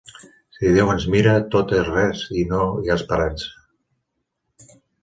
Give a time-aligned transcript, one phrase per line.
[0.55, 4.77] Si Déu ens mira, tot és res i no hi ha esperança.